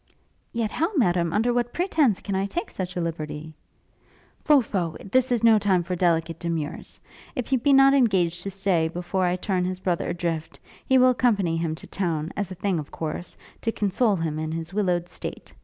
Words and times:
'Yet 0.51 0.71
how, 0.71 0.91
Madam, 0.95 1.31
under 1.31 1.53
what 1.53 1.73
pretence, 1.73 2.21
can 2.21 2.33
I 2.33 2.47
take 2.47 2.71
such 2.71 2.95
a 2.95 3.01
liberty?' 3.01 3.53
'Pho, 4.43 4.59
pho; 4.59 4.97
this 5.11 5.31
is 5.31 5.43
no 5.43 5.59
time 5.59 5.83
for 5.83 5.95
delicate 5.95 6.39
demurs. 6.39 6.99
If 7.35 7.49
he 7.49 7.57
be 7.57 7.71
not 7.71 7.93
engaged 7.93 8.41
to 8.41 8.49
stay 8.49 8.87
before 8.87 9.25
I 9.25 9.35
turn 9.35 9.63
his 9.63 9.79
brother 9.79 10.09
adrift, 10.09 10.59
he 10.87 10.97
will 10.97 11.11
accompany 11.11 11.55
him 11.55 11.75
to 11.75 11.85
town, 11.85 12.31
as 12.35 12.49
a 12.49 12.55
thing 12.55 12.79
of 12.79 12.89
course, 12.89 13.37
to 13.61 13.71
console 13.71 14.15
him 14.15 14.39
in 14.39 14.51
his 14.51 14.73
willowed 14.73 15.07
state. 15.07 15.53